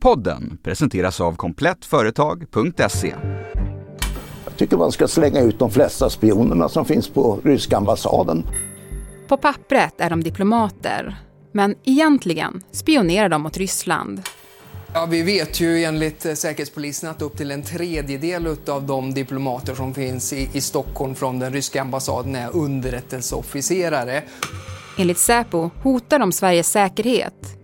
Podden 0.00 0.58
presenteras 0.62 1.20
av 1.20 1.36
komplettföretag.se. 1.36 3.14
Jag 4.44 4.56
tycker 4.56 4.76
man 4.76 4.92
ska 4.92 5.08
slänga 5.08 5.40
ut 5.40 5.58
de 5.58 5.70
flesta 5.70 6.10
spionerna 6.10 6.68
som 6.68 6.84
finns 6.84 7.08
på 7.08 7.40
ryska 7.44 7.76
ambassaden. 7.76 8.46
På 9.28 9.36
pappret 9.36 10.00
är 10.00 10.10
de 10.10 10.22
diplomater, 10.22 11.16
men 11.52 11.74
egentligen 11.84 12.62
spionerar 12.72 13.28
de 13.28 13.42
mot 13.42 13.56
Ryssland. 13.56 14.22
Ja, 14.94 15.06
vi 15.06 15.22
vet 15.22 15.60
ju 15.60 15.84
enligt 15.84 16.26
eh, 16.26 16.34
Säkerhetspolisen 16.34 17.10
att 17.10 17.22
upp 17.22 17.36
till 17.36 17.50
en 17.50 17.62
tredjedel 17.62 18.56
av 18.68 18.86
de 18.86 19.14
diplomater 19.14 19.74
som 19.74 19.94
finns 19.94 20.32
i, 20.32 20.48
i 20.52 20.60
Stockholm 20.60 21.14
från 21.14 21.38
den 21.38 21.52
ryska 21.52 21.80
ambassaden 21.80 22.36
är 22.36 22.56
underrättelseofficerare. 22.56 24.22
Enligt 24.98 25.18
Säpo 25.18 25.70
hotar 25.82 26.18
de 26.18 26.32
Sveriges 26.32 26.70
säkerhet. 26.70 27.59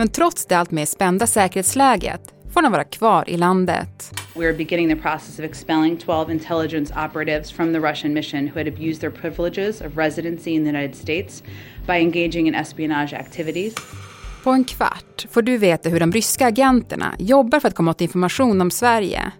Men 0.00 0.08
trots 0.08 0.46
det 0.46 0.54
allt 0.54 0.70
mer 0.70 0.86
spända 0.86 1.26
säkerhetsläget 1.26 2.20
får 2.54 2.62
de 2.62 2.72
vara 2.72 2.84
kvar 2.84 3.30
i 3.30 3.36
landet. 3.36 4.12
We're 4.34 4.56
beginning 4.56 4.88
the 4.96 5.02
process 5.02 5.38
of 5.38 5.44
expelling 5.44 5.96
12 5.96 6.30
intelligence 6.30 6.94
operatives 7.06 7.52
from 7.52 7.72
the 7.72 7.78
Russian 7.78 8.12
mission 8.12 8.48
who 8.48 8.58
had 8.58 8.68
abused 8.68 9.00
their 9.00 9.10
privileges 9.10 9.80
of 9.80 9.96
residency 9.98 10.50
in 10.50 10.64
the 10.64 10.70
United 10.70 10.96
States 10.96 11.42
by 11.86 11.92
engaging 11.92 12.48
in 12.48 12.54
espionage 12.54 13.12
activities. 13.12 13.74
På 14.44 14.50
en 14.50 14.64
kvart 14.64 15.26
får 15.30 15.42
du 15.42 15.58
veta 15.58 15.88
hur 15.88 16.00
de 16.00 16.12
ryska 16.12 16.46
agenterna 16.46 17.14
jobbar 17.18 17.60
för 17.60 17.68
att 17.68 17.74
komma 17.74 17.90
åt 17.90 18.00
information 18.00 18.60
om 18.60 18.70
Sverige 18.70 19.32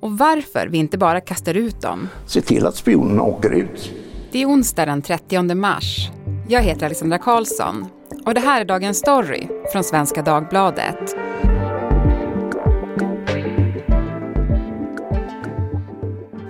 och 0.00 0.18
varför 0.18 0.68
vi 0.68 0.78
inte 0.78 0.98
bara 0.98 1.20
kastar 1.20 1.54
ut 1.54 1.80
dem. 1.80 2.08
Se 2.26 2.40
till 2.40 2.66
att 2.66 2.76
spionerna 2.76 3.22
åker 3.22 3.50
ut. 3.50 3.92
Det 4.32 4.42
är 4.42 4.46
onsdag 4.46 4.86
den 4.86 5.02
30 5.02 5.54
mars. 5.54 6.10
Jag 6.48 6.62
heter 6.62 6.86
Alexandra 6.86 7.18
Karlsson 7.18 7.86
och 8.26 8.34
det 8.34 8.40
här 8.40 8.60
är 8.60 8.64
Dagens 8.64 8.98
Story 8.98 9.48
från 9.72 9.84
Svenska 9.84 10.22
Dagbladet. 10.22 11.16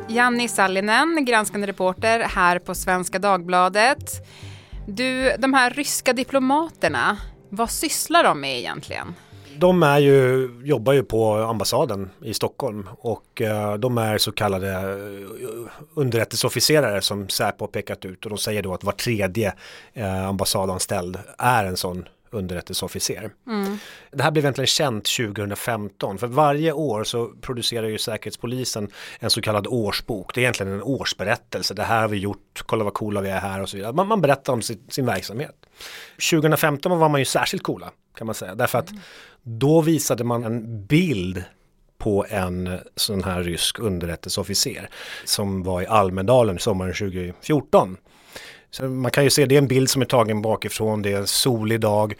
Janni 0.09 0.49
Sallinen, 0.49 1.25
granskande 1.25 1.67
reporter 1.67 2.21
här 2.21 2.59
på 2.59 2.75
Svenska 2.75 3.19
Dagbladet. 3.19 4.27
Du, 4.87 5.37
de 5.39 5.55
här 5.55 5.71
ryska 5.71 6.13
diplomaterna, 6.13 7.17
vad 7.49 7.71
sysslar 7.71 8.25
de 8.25 8.41
med 8.41 8.59
egentligen? 8.59 9.15
De 9.61 9.83
är 9.83 9.99
ju, 9.99 10.51
jobbar 10.65 10.93
ju 10.93 11.03
på 11.03 11.35
ambassaden 11.35 12.11
i 12.23 12.35
Stockholm 12.35 12.89
och 12.99 13.43
eh, 13.43 13.75
de 13.75 13.99
är 13.99 14.19
så 14.19 14.33
kallade 14.33 14.71
eh, 14.73 15.71
underrättelseofficerare 15.95 17.01
som 17.01 17.29
Säpo 17.29 17.63
har 17.63 17.69
pekat 17.69 18.05
ut 18.05 18.25
och 18.25 18.31
de 18.31 18.39
säger 18.39 18.63
då 18.63 18.75
att 18.75 18.85
var 18.85 18.93
tredje 18.93 19.55
eh, 19.93 20.29
ambassadanställd 20.29 21.19
är 21.39 21.65
en 21.65 21.77
sån 21.77 22.09
underrättelseofficer. 22.31 23.31
Mm. 23.47 23.79
Det 24.11 24.23
här 24.23 24.31
blev 24.31 24.45
egentligen 24.45 24.67
känt 24.67 25.05
2015 25.05 26.19
för 26.19 26.27
varje 26.27 26.73
år 26.73 27.05
så 27.05 27.27
producerar 27.41 27.89
ju 27.89 27.99
Säkerhetspolisen 27.99 28.89
en 29.19 29.31
så 29.31 29.43
kallad 29.43 29.67
årsbok. 29.67 30.35
Det 30.35 30.41
är 30.41 30.43
egentligen 30.43 30.73
en 30.73 30.83
årsberättelse. 30.83 31.75
Det 31.75 31.83
här 31.83 32.01
har 32.01 32.09
vi 32.09 32.19
gjort, 32.19 32.63
kolla 32.67 32.85
vad 32.85 32.95
coola 32.95 33.21
vi 33.21 33.29
är 33.29 33.41
här 33.41 33.63
och 33.63 33.69
så 33.69 33.77
vidare. 33.77 33.93
Man, 33.93 34.07
man 34.07 34.21
berättar 34.21 34.53
om 34.53 34.63
sin, 34.63 34.81
sin, 34.89 35.07
verksamhet. 35.07 35.67
2015 36.31 36.99
var 36.99 37.09
man 37.09 37.21
ju 37.21 37.25
särskilt 37.25 37.63
coola 37.63 37.91
kan 38.17 38.27
man 38.27 38.35
säga 38.35 38.55
därför 38.55 38.79
att 38.79 38.91
mm. 38.91 39.03
då 39.43 39.81
visade 39.81 40.25
man 40.25 40.45
en 40.45 40.87
bild 40.87 41.45
på 41.99 42.27
en 42.29 42.79
sån 42.97 43.25
här 43.25 43.43
rysk 43.43 43.79
underrättelseofficer 43.79 44.89
som 45.25 45.63
var 45.63 45.83
i 45.83 45.87
Almedalen 45.87 46.59
sommaren 46.59 46.95
2014. 46.95 47.97
Så 48.71 48.89
man 48.89 49.11
kan 49.11 49.25
ju 49.25 49.31
se, 49.31 49.47
det 49.47 49.55
är 49.55 49.59
en 49.59 49.69
bild 49.69 49.91
som 49.91 50.03
är 50.03 50.07
tagen 50.07 50.43
bakifrån, 50.43 51.03
det 51.03 51.13
är 51.13 51.17
en 51.17 51.27
solig 51.27 51.81
dag. 51.81 52.15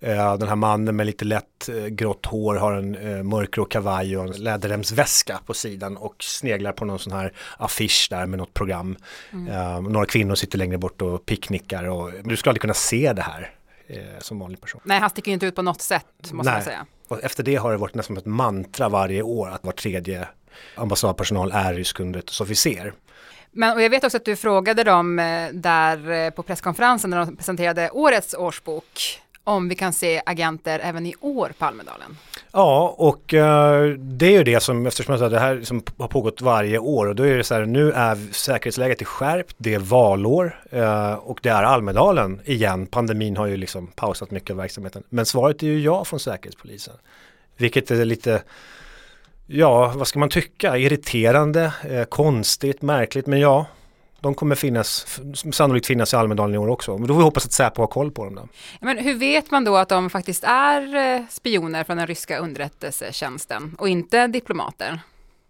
Eh, 0.00 0.36
den 0.36 0.48
här 0.48 0.56
mannen 0.56 0.96
med 0.96 1.06
lite 1.06 1.24
lätt 1.24 1.68
eh, 1.68 1.86
grått 1.86 2.26
hår 2.26 2.54
har 2.54 2.72
en 2.72 2.94
eh, 2.94 3.22
mörkgrå 3.22 3.64
kavaj 3.64 4.16
och 4.16 4.24
en 4.24 4.30
läderremsväska 4.32 5.40
på 5.46 5.54
sidan 5.54 5.96
och 5.96 6.14
sneglar 6.24 6.72
på 6.72 6.84
någon 6.84 6.98
sån 6.98 7.12
här 7.12 7.32
affisch 7.58 8.06
där 8.10 8.26
med 8.26 8.38
något 8.38 8.54
program. 8.54 8.96
Mm. 9.32 9.84
några 9.84 10.06
kvinnor 10.06 10.34
sitter 10.34 10.58
längre 10.58 10.78
bort 10.78 11.02
och 11.02 11.26
picknickar 11.26 11.84
och 11.84 12.10
du 12.24 12.36
skulle 12.36 12.50
aldrig 12.50 12.60
kunna 12.60 12.74
se 12.74 13.12
det 13.12 13.22
här 13.22 13.50
som 14.18 14.38
vanlig 14.38 14.60
person. 14.60 14.80
Nej, 14.84 15.00
han 15.00 15.10
sticker 15.10 15.32
inte 15.32 15.46
ut 15.46 15.54
på 15.54 15.62
något 15.62 15.80
sätt 15.80 16.06
måste 16.18 16.50
Nej. 16.50 16.54
man 16.54 16.62
säga. 16.62 16.86
Och 17.08 17.24
efter 17.24 17.42
det 17.42 17.56
har 17.56 17.70
det 17.72 17.76
varit 17.76 17.94
nästan 17.94 18.16
ett 18.16 18.26
mantra 18.26 18.88
varje 18.88 19.22
år 19.22 19.50
att 19.50 19.64
var 19.64 19.72
tredje 19.72 20.28
ambassadpersonal 20.74 21.52
är 21.52 21.74
rysk 21.74 22.00
underrättelseofficer. 22.00 22.92
Men 23.52 23.76
och 23.76 23.82
jag 23.82 23.90
vet 23.90 24.04
också 24.04 24.16
att 24.16 24.24
du 24.24 24.36
frågade 24.36 24.84
dem 24.84 25.18
eh, 25.18 25.48
där 25.52 26.10
eh, 26.10 26.30
på 26.30 26.42
presskonferensen 26.42 27.10
när 27.10 27.18
de 27.18 27.36
presenterade 27.36 27.90
årets 27.90 28.34
årsbok 28.34 29.20
om 29.44 29.68
vi 29.68 29.74
kan 29.74 29.92
se 29.92 30.22
agenter 30.26 30.80
även 30.82 31.06
i 31.06 31.14
år 31.20 31.52
på 31.58 31.64
Almedalen. 31.64 32.16
Ja, 32.52 32.94
och 32.98 33.34
uh, 33.34 33.40
det 33.98 34.26
är 34.26 34.30
ju 34.30 34.44
det 34.44 34.60
som, 34.60 34.86
eftersom 34.86 35.30
det 35.30 35.38
här 35.38 35.62
som 35.62 35.82
har 35.98 36.08
pågått 36.08 36.40
varje 36.40 36.78
år 36.78 37.06
och 37.06 37.14
då 37.14 37.22
är 37.22 37.36
det 37.36 37.44
så 37.44 37.54
här, 37.54 37.66
nu 37.66 37.92
är 37.92 38.32
säkerhetsläget 38.32 39.06
skärpt, 39.06 39.54
det 39.58 39.74
är 39.74 39.78
valår 39.78 40.60
uh, 40.74 41.12
och 41.12 41.38
det 41.42 41.48
är 41.48 41.62
Almedalen 41.62 42.40
igen. 42.44 42.86
Pandemin 42.86 43.36
har 43.36 43.46
ju 43.46 43.56
liksom 43.56 43.86
pausat 43.86 44.30
mycket 44.30 44.50
av 44.50 44.56
verksamheten. 44.56 45.02
Men 45.08 45.26
svaret 45.26 45.62
är 45.62 45.66
ju 45.66 45.80
ja 45.80 46.04
från 46.04 46.20
Säkerhetspolisen. 46.20 46.94
Vilket 47.56 47.90
är 47.90 48.04
lite 48.04 48.42
ja, 49.52 49.92
vad 49.96 50.08
ska 50.08 50.18
man 50.18 50.28
tycka, 50.28 50.76
irriterande, 50.76 51.72
eh, 51.90 52.04
konstigt, 52.04 52.82
märkligt, 52.82 53.26
men 53.26 53.40
ja, 53.40 53.66
de 54.20 54.34
kommer 54.34 54.54
finnas, 54.54 55.20
sannolikt 55.52 55.86
finnas 55.86 56.12
i 56.12 56.16
Almedalen 56.16 56.54
i 56.54 56.58
år 56.58 56.68
också. 56.68 56.98
Men 56.98 57.06
då 57.06 57.14
får 57.14 57.18
vi 57.18 57.24
hoppas 57.24 57.46
att 57.46 57.52
Säpo 57.52 57.82
har 57.82 57.86
koll 57.86 58.10
på 58.10 58.24
dem. 58.24 58.34
Då. 58.34 58.48
Men 58.80 58.98
hur 58.98 59.14
vet 59.14 59.50
man 59.50 59.64
då 59.64 59.76
att 59.76 59.88
de 59.88 60.10
faktiskt 60.10 60.44
är 60.44 60.96
eh, 60.96 61.22
spioner 61.30 61.84
från 61.84 61.96
den 61.96 62.06
ryska 62.06 62.38
underrättelsetjänsten 62.38 63.76
och 63.78 63.88
inte 63.88 64.26
diplomater? 64.26 65.00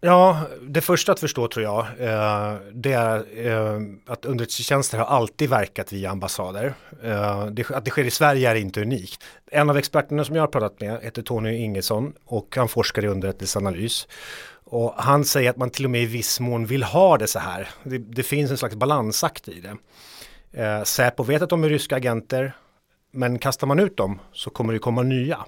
Ja, 0.02 0.40
det 0.62 0.80
första 0.80 1.12
att 1.12 1.20
förstå 1.20 1.48
tror 1.48 1.64
jag, 1.64 1.78
eh, 1.78 2.56
det 2.72 2.92
är 2.92 3.46
eh, 3.46 3.80
att 4.06 4.24
underrättelsetjänster 4.24 4.98
har 4.98 5.04
alltid 5.04 5.50
verkat 5.50 5.92
via 5.92 6.10
ambassader. 6.10 6.74
Eh, 7.02 7.46
det, 7.46 7.70
att 7.70 7.84
det 7.84 7.90
sker 7.90 8.04
i 8.04 8.10
Sverige 8.10 8.50
är 8.50 8.54
inte 8.54 8.82
unikt. 8.82 9.24
En 9.50 9.70
av 9.70 9.76
experterna 9.76 10.24
som 10.24 10.36
jag 10.36 10.42
har 10.42 10.48
pratat 10.48 10.80
med 10.80 11.02
heter 11.02 11.22
Tony 11.22 11.56
Ingesson 11.56 12.12
och 12.24 12.56
han 12.56 12.68
forskar 12.68 13.04
i 13.04 13.08
underrättelseanalys. 13.08 14.08
Och 14.64 14.94
han 14.96 15.24
säger 15.24 15.50
att 15.50 15.56
man 15.56 15.70
till 15.70 15.84
och 15.84 15.90
med 15.90 16.02
i 16.02 16.06
viss 16.06 16.40
mån 16.40 16.66
vill 16.66 16.82
ha 16.82 17.18
det 17.18 17.26
så 17.26 17.38
här. 17.38 17.68
Det, 17.82 17.98
det 17.98 18.22
finns 18.22 18.50
en 18.50 18.58
slags 18.58 18.74
balansakt 18.74 19.48
i 19.48 19.60
det. 19.60 19.76
Eh, 20.62 20.82
Säpo 20.82 21.22
vet 21.22 21.42
att 21.42 21.50
de 21.50 21.64
är 21.64 21.68
ryska 21.68 21.96
agenter, 21.96 22.52
men 23.12 23.38
kastar 23.38 23.66
man 23.66 23.80
ut 23.80 23.96
dem 23.96 24.18
så 24.32 24.50
kommer 24.50 24.72
det 24.72 24.78
komma 24.78 25.02
nya. 25.02 25.38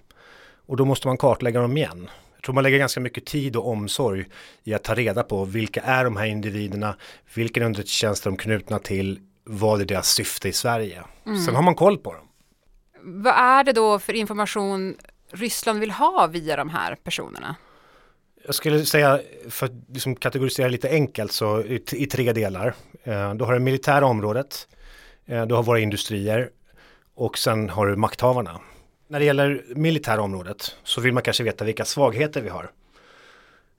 Och 0.67 0.77
då 0.77 0.85
måste 0.85 1.07
man 1.07 1.17
kartlägga 1.17 1.61
dem 1.61 1.77
igen. 1.77 2.09
Jag 2.43 2.45
tror 2.45 2.55
man 2.55 2.65
lägger 2.65 2.79
ganska 2.79 3.01
mycket 3.01 3.27
tid 3.27 3.57
och 3.57 3.69
omsorg 3.69 4.25
i 4.65 4.75
att 4.75 4.85
ta 4.85 4.95
reda 4.95 5.23
på 5.23 5.45
vilka 5.45 5.81
är 5.81 6.05
de 6.05 6.17
här 6.17 6.27
individerna, 6.27 6.97
vilken 7.35 7.63
underrättelsetjänst 7.63 8.27
är 8.27 8.31
de 8.31 8.37
knutna 8.37 8.79
till, 8.79 9.21
vad 9.45 9.81
är 9.81 9.85
deras 9.85 10.09
syfte 10.09 10.49
i 10.49 10.53
Sverige. 10.53 11.03
Mm. 11.27 11.39
Sen 11.39 11.55
har 11.55 11.63
man 11.63 11.75
koll 11.75 11.99
på 11.99 12.13
dem. 12.13 12.29
Vad 13.03 13.35
är 13.35 13.65
det 13.65 13.73
då 13.73 13.99
för 13.99 14.13
information 14.13 14.97
Ryssland 15.33 15.81
vill 15.81 15.91
ha 15.91 16.27
via 16.27 16.57
de 16.57 16.69
här 16.69 16.95
personerna? 16.95 17.57
Jag 18.45 18.55
skulle 18.55 18.85
säga, 18.85 19.21
för 19.49 19.67
att 19.67 19.73
liksom 19.89 20.17
kategorisera 20.17 20.69
lite 20.69 20.89
enkelt, 20.89 21.33
så 21.33 21.61
i, 21.61 21.85
i 21.93 22.07
tre 22.07 22.33
delar. 22.33 22.75
Eh, 23.05 23.35
du 23.35 23.45
har 23.45 23.53
det 23.53 23.61
militära 23.61 24.07
området, 24.07 24.69
eh, 25.27 25.47
du 25.47 25.55
har 25.55 25.63
våra 25.63 25.79
industrier 25.79 26.51
och 27.15 27.39
sen 27.39 27.71
har 27.71 27.87
du 27.87 27.97
makthavarna. 27.97 28.61
När 29.13 29.19
det 29.19 29.25
gäller 29.25 29.65
militära 29.69 30.23
området 30.23 30.77
så 30.85 31.01
vill 31.01 31.13
man 31.13 31.23
kanske 31.23 31.43
veta 31.43 31.65
vilka 31.65 31.85
svagheter 31.85 32.43
vi 32.43 32.49
har. 32.49 32.71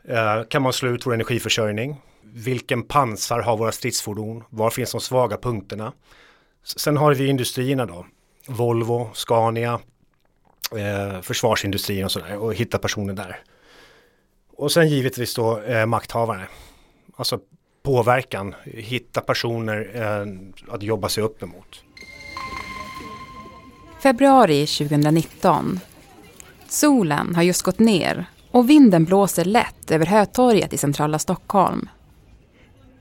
Eh, 0.07 0.43
kan 0.43 0.61
man 0.61 0.73
slå 0.73 0.89
ut 0.89 1.05
vår 1.05 1.13
energiförsörjning? 1.13 1.95
Vilken 2.21 2.83
pansar 2.83 3.39
har 3.39 3.57
våra 3.57 3.71
stridsfordon? 3.71 4.43
Var 4.49 4.69
finns 4.69 4.91
de 4.91 5.01
svaga 5.01 5.37
punkterna? 5.37 5.93
Sen 6.63 6.97
har 6.97 7.13
vi 7.13 7.27
industrierna 7.27 7.85
då. 7.85 8.05
Volvo, 8.47 9.09
Scania, 9.13 9.79
eh, 10.77 11.21
försvarsindustrin 11.21 12.05
och 12.05 12.11
sådär 12.11 12.37
och 12.37 12.53
hitta 12.53 12.77
personer 12.77 13.13
där. 13.13 13.39
Och 14.57 14.71
sen 14.71 14.89
givetvis 14.89 15.35
då 15.35 15.59
eh, 15.59 15.85
makthavare. 15.85 16.47
Alltså 17.15 17.39
påverkan, 17.83 18.55
hitta 18.65 19.21
personer 19.21 19.91
eh, 19.93 20.73
att 20.73 20.83
jobba 20.83 21.09
sig 21.09 21.23
upp 21.23 21.43
emot. 21.43 21.83
Februari 24.03 24.67
2019. 24.67 25.79
Solen 26.67 27.35
har 27.35 27.43
just 27.43 27.61
gått 27.61 27.79
ner 27.79 28.25
och 28.51 28.69
vinden 28.69 29.05
blåser 29.05 29.45
lätt 29.45 29.91
över 29.91 30.05
Hötorget 30.05 30.73
i 30.73 30.77
centrala 30.77 31.19
Stockholm. 31.19 31.89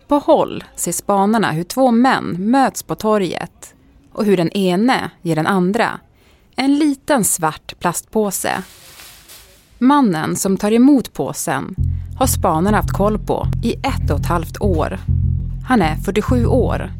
På 0.08 0.18
håll 0.18 0.64
ser 0.76 0.92
spanarna 0.92 1.52
hur 1.52 1.64
två 1.64 1.90
män 1.90 2.50
möts 2.50 2.82
på 2.82 2.94
torget 2.94 3.74
och 4.12 4.24
hur 4.24 4.36
den 4.36 4.50
ene 4.50 5.10
ger 5.22 5.36
den 5.36 5.46
andra 5.46 6.00
en 6.56 6.78
liten 6.78 7.24
svart 7.24 7.78
plastpåse. 7.78 8.62
Mannen 9.78 10.36
som 10.36 10.56
tar 10.56 10.72
emot 10.72 11.12
påsen 11.12 11.74
har 12.18 12.26
spanarna 12.26 12.76
haft 12.76 12.92
koll 12.92 13.18
på 13.18 13.46
i 13.62 13.72
ett 13.72 14.10
och 14.10 14.20
ett 14.20 14.26
halvt 14.26 14.60
år. 14.60 14.98
Han 15.68 15.82
är 15.82 15.96
47 15.96 16.46
år, 16.46 16.90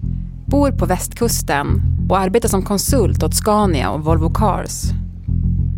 bor 0.46 0.70
på 0.70 0.86
västkusten 0.86 1.91
och 2.08 2.18
arbetar 2.18 2.48
som 2.48 2.62
konsult 2.62 3.22
åt 3.22 3.34
Scania 3.34 3.90
och 3.90 4.04
Volvo 4.04 4.30
Cars. 4.30 4.82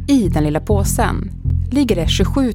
I 0.09 0.29
den 0.29 0.45
lilla 0.45 0.61
påsen 0.61 1.31
ligger 1.71 1.97
det 1.97 2.09
27 2.09 2.53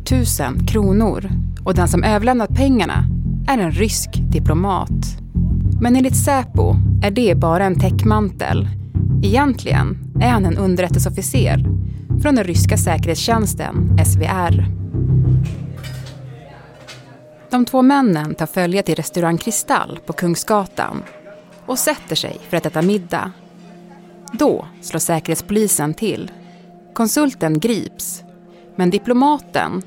000 0.48 0.68
kronor 0.68 1.30
och 1.64 1.74
den 1.74 1.88
som 1.88 2.04
överlämnat 2.04 2.56
pengarna 2.56 3.06
är 3.48 3.58
en 3.58 3.72
rysk 3.72 4.10
diplomat. 4.14 5.20
Men 5.82 5.96
enligt 5.96 6.18
Säpo 6.18 6.76
är 7.04 7.12
det 7.12 7.36
bara 7.36 7.66
en 7.66 7.80
täckmantel. 7.80 8.68
Egentligen 9.24 9.98
är 10.22 10.30
han 10.30 10.46
en 10.46 10.58
underrättelseofficer 10.58 11.66
från 12.22 12.36
den 12.36 12.44
ryska 12.44 12.78
säkerhetstjänsten 12.78 14.00
SVR. 14.06 14.66
De 17.52 17.66
två 17.66 17.82
männen 17.82 18.36
tar 18.36 18.46
följe 18.46 18.84
till 18.84 18.96
restaurang 18.96 19.38
Kristall 19.38 20.00
på 20.06 20.14
Kungsgatan 20.14 21.04
och 21.66 21.80
sätter 21.80 22.16
sig 22.16 22.40
för 22.50 22.58
att 22.58 22.66
äta 22.66 22.82
middag. 22.82 23.32
Då 24.34 24.66
slår 24.82 25.00
Säkerhetspolisen 25.00 25.94
till. 25.94 26.32
Konsulten 26.94 27.60
grips, 27.60 28.24
men 28.76 28.90
diplomaten, 28.90 29.82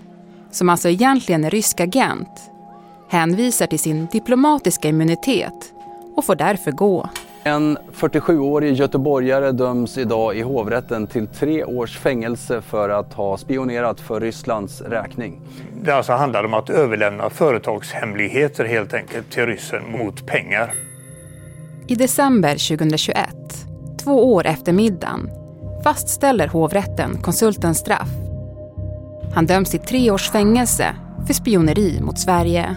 som 0.50 0.68
alltså 0.68 0.88
egentligen 0.88 1.44
är 1.44 1.50
rysk 1.50 1.80
agent, 1.80 2.50
hänvisar 3.08 3.66
till 3.66 3.78
sin 3.78 4.06
diplomatiska 4.06 4.88
immunitet 4.88 5.72
och 6.16 6.24
får 6.24 6.34
därför 6.34 6.70
gå. 6.72 7.08
En 7.44 7.78
47-årig 7.92 8.74
göteborgare 8.74 9.52
döms 9.52 9.98
idag 9.98 10.36
i 10.36 10.40
hovrätten 10.40 11.06
till 11.06 11.26
tre 11.26 11.64
års 11.64 11.98
fängelse 11.98 12.60
för 12.60 12.88
att 12.88 13.12
ha 13.12 13.36
spionerat 13.36 14.00
för 14.00 14.20
Rysslands 14.20 14.80
räkning. 14.80 15.40
Det 15.82 15.94
alltså 15.94 16.12
handlar 16.12 16.44
om 16.44 16.54
att 16.54 16.70
överlämna 16.70 17.30
företagshemligheter 17.30 18.64
helt 18.64 18.94
enkelt 18.94 19.30
till 19.30 19.46
ryssen 19.46 19.82
mot 19.92 20.26
pengar. 20.26 20.72
I 21.86 21.94
december 21.94 22.76
2021, 22.76 23.61
två 24.04 24.32
år 24.32 24.46
efter 24.46 24.72
middagen, 24.72 25.31
fastställer 25.84 26.49
hovrätten 26.49 27.19
konsultens 27.22 27.78
straff. 27.78 28.08
Han 29.34 29.46
döms 29.46 29.70
till 29.70 29.81
tre 29.81 30.10
års 30.10 30.31
fängelse 30.31 30.87
för 31.26 31.34
spioneri 31.34 32.00
mot 32.00 32.19
Sverige. 32.19 32.76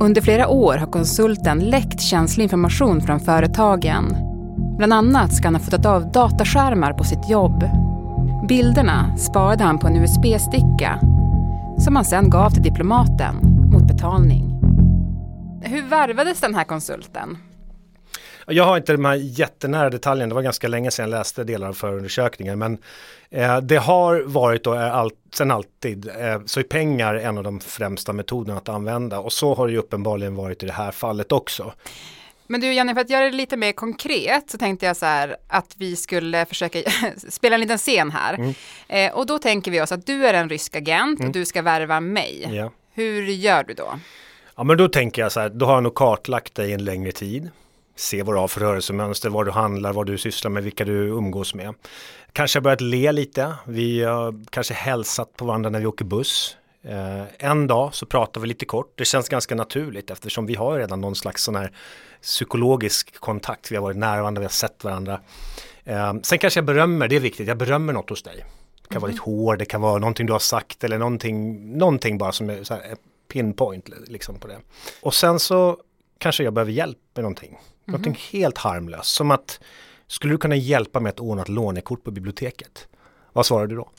Under 0.00 0.20
flera 0.20 0.48
år 0.48 0.76
har 0.76 0.86
konsulten 0.86 1.58
läckt 1.58 2.00
känslig 2.00 2.42
information 2.42 3.00
från 3.00 3.20
företagen. 3.20 4.16
Bland 4.76 4.92
annat 4.92 5.34
ska 5.34 5.46
han 5.46 5.54
ha 5.54 5.62
fotat 5.62 5.86
av 5.86 6.12
dataskärmar 6.12 6.92
på 6.92 7.04
sitt 7.04 7.30
jobb. 7.30 7.64
Bilderna 8.48 9.16
sparade 9.16 9.64
han 9.64 9.78
på 9.78 9.86
en 9.86 9.96
USB-sticka 9.96 10.98
som 11.78 11.96
han 11.96 12.04
sen 12.04 12.30
gav 12.30 12.50
till 12.50 12.62
diplomaten 12.62 13.36
mot 13.72 13.82
betalning. 13.82 14.60
Hur 15.62 15.82
värvades 15.82 16.40
den 16.40 16.54
här 16.54 16.64
konsulten? 16.64 17.38
Jag 18.46 18.64
har 18.64 18.76
inte 18.76 18.92
de 18.92 19.04
här 19.04 19.14
jättenära 19.14 19.90
detaljerna, 19.90 20.28
det 20.28 20.34
var 20.34 20.42
ganska 20.42 20.68
länge 20.68 20.90
sedan 20.90 21.10
jag 21.10 21.18
läste 21.18 21.44
delar 21.44 21.68
av 21.68 21.72
förundersökningen. 21.72 22.58
Men 22.58 22.78
eh, 23.30 23.58
det 23.58 23.76
har 23.76 24.20
varit 24.20 24.66
och 24.66 24.76
är 24.76 24.90
all, 24.90 25.10
sen 25.34 25.50
alltid, 25.50 26.08
eh, 26.08 26.40
så 26.46 26.60
är 26.60 26.64
pengar 26.64 27.14
en 27.14 27.38
av 27.38 27.44
de 27.44 27.60
främsta 27.60 28.12
metoderna 28.12 28.58
att 28.58 28.68
använda. 28.68 29.18
Och 29.18 29.32
så 29.32 29.54
har 29.54 29.66
det 29.66 29.72
ju 29.72 29.78
uppenbarligen 29.78 30.34
varit 30.34 30.62
i 30.62 30.66
det 30.66 30.72
här 30.72 30.90
fallet 30.90 31.32
också. 31.32 31.72
Men 32.46 32.60
du 32.60 32.72
Jenny, 32.72 32.94
för 32.94 33.00
att 33.00 33.10
göra 33.10 33.24
det 33.24 33.36
lite 33.36 33.56
mer 33.56 33.72
konkret 33.72 34.50
så 34.50 34.58
tänkte 34.58 34.86
jag 34.86 34.96
så 34.96 35.06
här 35.06 35.36
att 35.48 35.74
vi 35.78 35.96
skulle 35.96 36.46
försöka 36.46 36.78
spela 37.28 37.54
en 37.54 37.60
liten 37.60 37.78
scen 37.78 38.10
här. 38.10 38.34
Mm. 38.34 38.54
Eh, 38.88 39.12
och 39.12 39.26
då 39.26 39.38
tänker 39.38 39.70
vi 39.70 39.80
oss 39.80 39.92
att 39.92 40.06
du 40.06 40.26
är 40.26 40.34
en 40.34 40.48
rysk 40.48 40.76
agent 40.76 41.18
mm. 41.18 41.28
och 41.28 41.34
du 41.34 41.44
ska 41.44 41.62
värva 41.62 42.00
mig. 42.00 42.48
Ja. 42.52 42.70
Hur 42.94 43.22
gör 43.22 43.64
du 43.64 43.74
då? 43.74 43.98
Ja 44.56 44.64
men 44.64 44.76
då 44.76 44.88
tänker 44.88 45.22
jag 45.22 45.32
så 45.32 45.40
här, 45.40 45.48
då 45.48 45.66
har 45.66 45.74
jag 45.74 45.82
nog 45.82 45.94
kartlagt 45.94 46.54
dig 46.54 46.72
en 46.72 46.84
längre 46.84 47.12
tid 47.12 47.50
se 47.96 48.22
vad 48.22 48.34
du 48.34 48.38
har 48.38 48.48
för 48.48 48.60
rörelsemönster, 48.60 49.30
var 49.30 49.44
du 49.44 49.50
handlar, 49.50 49.92
vad 49.92 50.06
du 50.06 50.18
sysslar 50.18 50.50
med, 50.50 50.62
vilka 50.62 50.84
du 50.84 50.92
umgås 50.92 51.54
med. 51.54 51.74
Kanske 52.32 52.58
har 52.58 52.62
börjat 52.62 52.80
le 52.80 53.12
lite, 53.12 53.54
vi 53.64 54.02
har 54.02 54.44
kanske 54.50 54.74
hälsat 54.74 55.36
på 55.36 55.44
varandra 55.44 55.70
när 55.70 55.80
vi 55.80 55.86
åker 55.86 56.04
buss. 56.04 56.56
Eh, 56.84 57.22
en 57.38 57.66
dag 57.66 57.94
så 57.94 58.06
pratar 58.06 58.40
vi 58.40 58.46
lite 58.46 58.64
kort, 58.64 58.92
det 58.94 59.04
känns 59.04 59.28
ganska 59.28 59.54
naturligt 59.54 60.10
eftersom 60.10 60.46
vi 60.46 60.54
har 60.54 60.78
redan 60.78 61.00
någon 61.00 61.16
slags 61.16 61.44
sån 61.44 61.56
här 61.56 61.72
psykologisk 62.22 63.20
kontakt, 63.20 63.72
vi 63.72 63.76
har 63.76 63.82
varit 63.82 63.96
nära 63.96 64.20
varandra, 64.20 64.40
vi 64.40 64.44
har 64.44 64.50
sett 64.50 64.84
varandra. 64.84 65.20
Eh, 65.84 66.14
sen 66.22 66.38
kanske 66.38 66.58
jag 66.58 66.64
berömmer, 66.64 67.08
det 67.08 67.16
är 67.16 67.20
viktigt, 67.20 67.48
jag 67.48 67.58
berömmer 67.58 67.92
något 67.92 68.10
hos 68.10 68.22
dig. 68.22 68.44
Det 68.82 68.88
kan 68.88 68.96
mm. 68.96 69.02
vara 69.02 69.12
ditt 69.12 69.20
hår, 69.20 69.56
det 69.56 69.64
kan 69.64 69.80
vara 69.80 69.98
någonting 69.98 70.26
du 70.26 70.32
har 70.32 70.40
sagt 70.40 70.84
eller 70.84 70.98
någonting, 70.98 71.68
någonting 71.78 72.18
bara 72.18 72.32
som 72.32 72.50
är 72.50 72.64
så 72.64 72.74
här 72.74 72.96
pinpoint 73.32 73.88
liksom 74.06 74.38
på 74.38 74.46
det. 74.46 74.58
Och 75.02 75.14
sen 75.14 75.38
så 75.38 75.78
kanske 76.22 76.44
jag 76.44 76.52
behöver 76.52 76.72
hjälp 76.72 76.98
med 77.14 77.22
någonting. 77.22 77.48
Mm. 77.50 77.60
Någonting 77.84 78.18
helt 78.30 78.58
harmlöst. 78.58 79.14
Som 79.14 79.30
att, 79.30 79.60
skulle 80.06 80.34
du 80.34 80.38
kunna 80.38 80.56
hjälpa 80.56 81.00
mig 81.00 81.10
att 81.10 81.20
ordna 81.20 81.42
ett 81.42 81.48
lånekort 81.48 82.04
på 82.04 82.10
biblioteket? 82.10 82.88
Vad 83.32 83.46
svarar 83.46 83.66
du 83.66 83.76
då? 83.76 83.90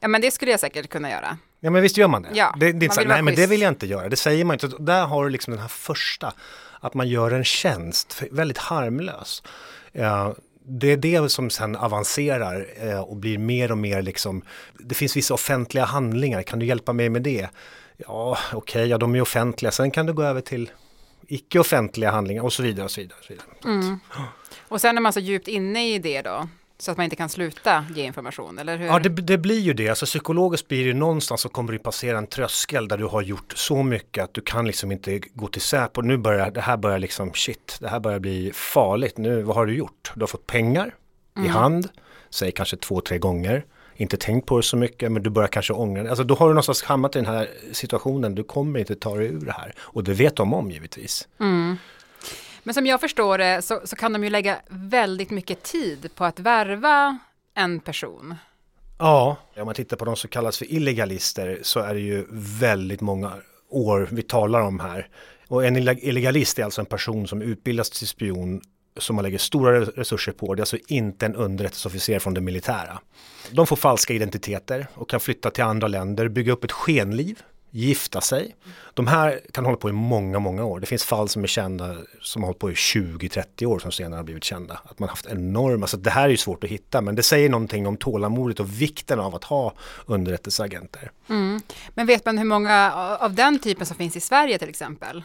Ja 0.00 0.08
men 0.08 0.20
det 0.20 0.30
skulle 0.30 0.50
jag 0.50 0.60
säkert 0.60 0.88
kunna 0.88 1.10
göra. 1.10 1.38
Ja 1.60 1.70
men 1.70 1.82
visst 1.82 1.96
gör 1.96 2.08
man 2.08 2.22
det? 2.22 2.28
Ja, 2.34 2.54
det, 2.60 2.72
det 2.72 2.86
är 2.86 2.90
så, 2.90 3.00
nej 3.04 3.22
men 3.22 3.34
det 3.34 3.46
vill 3.46 3.60
jag 3.60 3.68
inte 3.68 3.86
göra, 3.86 4.08
det 4.08 4.16
säger 4.16 4.44
man 4.44 4.54
inte. 4.54 4.68
Där 4.78 5.06
har 5.06 5.24
du 5.24 5.30
liksom 5.30 5.50
den 5.50 5.60
här 5.60 5.68
första, 5.68 6.32
att 6.80 6.94
man 6.94 7.08
gör 7.08 7.30
en 7.30 7.44
tjänst, 7.44 8.22
väldigt 8.30 8.58
harmlös. 8.58 9.42
Ja, 9.92 10.34
det 10.64 10.92
är 10.92 10.96
det 10.96 11.28
som 11.28 11.50
sen 11.50 11.76
avancerar 11.76 12.66
eh, 12.76 13.00
och 13.00 13.16
blir 13.16 13.38
mer 13.38 13.72
och 13.72 13.78
mer 13.78 14.02
liksom, 14.02 14.42
det 14.78 14.94
finns 14.94 15.16
vissa 15.16 15.34
offentliga 15.34 15.84
handlingar, 15.84 16.42
kan 16.42 16.58
du 16.58 16.66
hjälpa 16.66 16.92
mig 16.92 17.08
med 17.08 17.22
det? 17.22 17.48
Ja, 17.96 18.38
okej, 18.46 18.56
okay, 18.56 18.86
ja 18.86 18.98
de 18.98 19.14
är 19.14 19.20
offentliga, 19.20 19.72
sen 19.72 19.90
kan 19.90 20.06
du 20.06 20.12
gå 20.12 20.22
över 20.22 20.40
till 20.40 20.70
icke 21.34 21.58
offentliga 21.58 22.10
handlingar 22.10 22.42
och 22.42 22.52
så 22.52 22.62
vidare. 22.62 22.84
Och 22.84 22.90
så 22.90 23.00
vidare, 23.00 23.18
och 23.18 23.24
så 23.24 23.32
vidare. 23.32 23.46
Mm. 23.64 23.98
Och 24.68 24.80
sen 24.80 24.96
är 24.96 25.00
man 25.00 25.12
så 25.12 25.20
djupt 25.20 25.48
inne 25.48 25.94
i 25.94 25.98
det 25.98 26.22
då? 26.22 26.48
Så 26.78 26.90
att 26.90 26.96
man 26.96 27.04
inte 27.04 27.16
kan 27.16 27.28
sluta 27.28 27.86
ge 27.94 28.04
information, 28.04 28.58
eller 28.58 28.76
hur? 28.76 28.86
Ja, 28.86 28.98
det, 28.98 29.08
det 29.08 29.38
blir 29.38 29.60
ju 29.60 29.72
det. 29.72 29.88
Alltså 29.88 30.06
psykologiskt 30.06 30.68
blir 30.68 30.86
det 30.86 30.94
någonstans 30.94 31.40
så 31.40 31.48
kommer 31.48 31.72
du 31.72 31.78
passera 31.78 32.18
en 32.18 32.26
tröskel 32.26 32.88
där 32.88 32.98
du 32.98 33.04
har 33.04 33.22
gjort 33.22 33.52
så 33.56 33.82
mycket 33.82 34.24
att 34.24 34.34
du 34.34 34.40
kan 34.40 34.66
liksom 34.66 34.92
inte 34.92 35.18
gå 35.18 35.48
till 35.48 35.60
Säpo. 35.60 36.00
Nu 36.00 36.16
börjar 36.16 36.50
det 36.50 36.60
här 36.60 36.76
börjar 36.76 36.98
liksom, 36.98 37.32
shit, 37.34 37.76
det 37.80 37.88
här 37.88 38.00
börjar 38.00 38.18
bli 38.18 38.52
farligt. 38.54 39.18
Nu, 39.18 39.42
vad 39.42 39.56
har 39.56 39.66
du 39.66 39.74
gjort? 39.74 40.12
Du 40.14 40.20
har 40.20 40.26
fått 40.26 40.46
pengar 40.46 40.94
mm. 41.36 41.48
i 41.48 41.50
hand, 41.50 41.88
säg 42.30 42.52
kanske 42.52 42.76
två, 42.76 43.00
tre 43.00 43.18
gånger 43.18 43.64
inte 43.96 44.16
tänkt 44.16 44.46
på 44.46 44.56
det 44.56 44.62
så 44.62 44.76
mycket 44.76 45.12
men 45.12 45.22
du 45.22 45.30
börjar 45.30 45.48
kanske 45.48 45.72
ångra 45.72 46.02
det. 46.02 46.08
Alltså 46.08 46.24
då 46.24 46.34
har 46.34 46.48
du 46.48 46.54
någonstans 46.54 46.82
hamnat 46.82 47.16
i 47.16 47.18
den 47.18 47.34
här 47.34 47.48
situationen, 47.72 48.34
du 48.34 48.44
kommer 48.44 48.78
inte 48.78 48.94
ta 48.94 49.16
dig 49.16 49.26
ur 49.26 49.46
det 49.46 49.52
här. 49.52 49.74
Och 49.78 50.04
det 50.04 50.12
vet 50.12 50.36
de 50.36 50.54
om 50.54 50.70
givetvis. 50.70 51.28
Mm. 51.40 51.76
Men 52.62 52.74
som 52.74 52.86
jag 52.86 53.00
förstår 53.00 53.38
det 53.38 53.62
så, 53.62 53.80
så, 53.84 53.96
kan 53.96 54.12
de 54.12 54.24
ju 54.24 54.30
lägga 54.30 54.60
väldigt 54.68 55.30
mycket 55.30 55.62
tid 55.62 56.10
på 56.14 56.24
att 56.24 56.40
värva 56.40 57.18
en 57.54 57.80
person. 57.80 58.34
Ja, 58.98 59.36
om 59.56 59.66
man 59.66 59.74
tittar 59.74 59.96
på 59.96 60.04
de 60.04 60.16
som 60.16 60.30
kallas 60.30 60.58
för 60.58 60.72
illegalister 60.72 61.58
så 61.62 61.80
är 61.80 61.94
det 61.94 62.00
ju 62.00 62.26
väldigt 62.30 63.00
många 63.00 63.32
år 63.68 64.08
vi 64.10 64.22
talar 64.22 64.60
om 64.60 64.80
här. 64.80 65.08
Och 65.48 65.66
en 65.66 65.76
illegalist 65.76 66.58
är 66.58 66.64
alltså 66.64 66.80
en 66.80 66.86
person 66.86 67.26
som 67.26 67.42
utbildas 67.42 67.90
till 67.90 68.08
spion 68.08 68.60
som 68.96 69.16
man 69.16 69.22
lägger 69.22 69.38
stora 69.38 69.80
resurser 69.80 70.32
på. 70.32 70.54
Det 70.54 70.58
är 70.58 70.62
alltså 70.62 70.78
inte 70.86 71.26
en 71.26 71.34
underrättelseofficer 71.34 72.18
från 72.18 72.34
det 72.34 72.40
militära. 72.40 73.00
De 73.50 73.66
får 73.66 73.76
falska 73.76 74.14
identiteter 74.14 74.86
och 74.94 75.10
kan 75.10 75.20
flytta 75.20 75.50
till 75.50 75.64
andra 75.64 75.88
länder, 75.88 76.28
bygga 76.28 76.52
upp 76.52 76.64
ett 76.64 76.72
skenliv, 76.72 77.42
gifta 77.70 78.20
sig. 78.20 78.56
De 78.94 79.06
här 79.06 79.40
kan 79.52 79.64
hålla 79.64 79.76
på 79.76 79.88
i 79.88 79.92
många, 79.92 80.38
många 80.38 80.64
år. 80.64 80.80
Det 80.80 80.86
finns 80.86 81.04
fall 81.04 81.28
som 81.28 81.42
är 81.42 81.46
kända 81.46 81.96
som 82.20 82.42
har 82.42 82.46
hållit 82.46 82.58
på 82.58 82.70
i 82.70 82.74
20-30 82.74 83.66
år 83.66 83.78
som 83.78 83.92
senare 83.92 84.18
har 84.18 84.24
blivit 84.24 84.44
kända. 84.44 84.80
Att 84.84 84.98
man 84.98 85.08
haft 85.08 85.26
enorma, 85.26 85.86
så 85.86 85.96
det 85.96 86.10
här 86.10 86.24
är 86.24 86.28
ju 86.28 86.36
svårt 86.36 86.64
att 86.64 86.70
hitta 86.70 87.00
men 87.00 87.14
det 87.14 87.22
säger 87.22 87.48
någonting 87.48 87.86
om 87.86 87.96
tålamodet 87.96 88.60
och 88.60 88.82
vikten 88.82 89.20
av 89.20 89.34
att 89.34 89.44
ha 89.44 89.74
underrättelseagenter. 90.06 91.10
Mm. 91.28 91.60
Men 91.94 92.06
vet 92.06 92.26
man 92.26 92.38
hur 92.38 92.44
många 92.44 92.92
av 93.20 93.34
den 93.34 93.58
typen 93.58 93.86
som 93.86 93.96
finns 93.96 94.16
i 94.16 94.20
Sverige 94.20 94.58
till 94.58 94.68
exempel? 94.68 95.24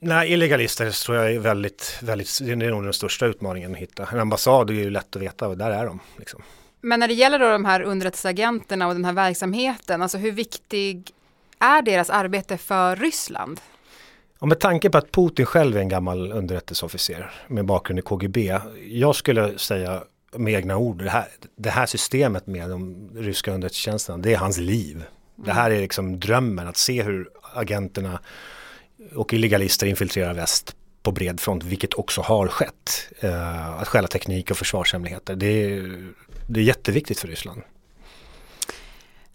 Nej, 0.00 0.32
illegalister 0.32 1.04
tror 1.04 1.18
jag 1.18 1.32
är 1.32 1.38
väldigt, 1.38 1.98
väldigt, 2.02 2.38
det 2.40 2.52
är 2.52 2.56
nog 2.56 2.84
den 2.84 2.92
största 2.92 3.26
utmaningen 3.26 3.72
att 3.72 3.78
hitta. 3.78 4.08
En 4.12 4.20
ambassad 4.20 4.70
är 4.70 4.74
ju 4.74 4.90
lätt 4.90 5.16
att 5.16 5.22
veta, 5.22 5.54
där 5.54 5.70
är 5.70 5.86
de. 5.86 6.00
Liksom. 6.18 6.42
Men 6.80 7.00
när 7.00 7.08
det 7.08 7.14
gäller 7.14 7.38
då 7.38 7.48
de 7.48 7.64
här 7.64 7.82
underrättelseagenterna 7.82 8.86
och 8.86 8.94
den 8.94 9.04
här 9.04 9.12
verksamheten, 9.12 10.02
alltså 10.02 10.18
hur 10.18 10.32
viktig 10.32 11.10
är 11.58 11.82
deras 11.82 12.10
arbete 12.10 12.58
för 12.58 12.96
Ryssland? 12.96 13.60
Och 14.38 14.48
med 14.48 14.60
tanke 14.60 14.90
på 14.90 14.98
att 14.98 15.12
Putin 15.12 15.46
själv 15.46 15.76
är 15.76 15.80
en 15.80 15.88
gammal 15.88 16.32
underrättelseofficer 16.32 17.30
med 17.48 17.64
bakgrund 17.64 17.98
i 17.98 18.02
KGB. 18.02 18.58
Jag 18.86 19.16
skulle 19.16 19.58
säga 19.58 20.02
med 20.36 20.54
egna 20.54 20.76
ord, 20.76 21.02
det 21.02 21.10
här, 21.10 21.26
det 21.56 21.70
här 21.70 21.86
systemet 21.86 22.46
med 22.46 22.70
de 22.70 23.10
ryska 23.14 23.52
underrättelsetjänsterna, 23.52 24.18
det 24.18 24.34
är 24.34 24.38
hans 24.38 24.58
liv. 24.58 25.04
Det 25.36 25.52
här 25.52 25.70
är 25.70 25.80
liksom 25.80 26.20
drömmen, 26.20 26.68
att 26.68 26.76
se 26.76 27.02
hur 27.02 27.28
agenterna 27.54 28.20
och 29.14 29.34
illegalister 29.34 29.86
infiltrerar 29.86 30.34
väst 30.34 30.76
på 31.02 31.12
bred 31.12 31.40
front, 31.40 31.64
vilket 31.64 31.94
också 31.94 32.20
har 32.20 32.48
skett. 32.48 33.08
Eh, 33.20 33.80
att 33.80 33.88
stjäla 33.88 34.08
teknik 34.08 34.50
och 34.50 34.56
försvarshemligheter, 34.56 35.36
det 35.36 35.46
är, 35.46 36.06
det 36.48 36.60
är 36.60 36.64
jätteviktigt 36.64 37.20
för 37.20 37.28
Ryssland. 37.28 37.62